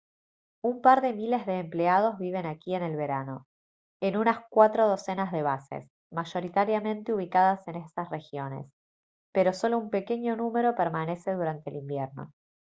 un 0.67 0.81
par 0.81 1.01
de 1.01 1.13
miles 1.13 1.45
de 1.45 1.59
empleados 1.59 2.17
viven 2.17 2.47
aquí 2.47 2.73
en 2.73 2.81
el 2.81 2.95
verano 2.95 3.45
en 4.01 4.17
unas 4.17 4.39
cuatro 4.49 4.87
docenas 4.87 5.31
de 5.31 5.43
bases 5.43 5.91
mayoritariamente 6.11 7.13
ubicadas 7.13 7.67
en 7.67 7.75
esas 7.75 8.09
regiones 8.09 8.65
pero 9.31 9.53
sólo 9.53 9.77
un 9.77 9.91
pequeño 9.91 10.35
número 10.35 10.73
permanece 10.73 11.33
durante 11.33 11.69
el 11.69 11.75
invierno 11.75 12.33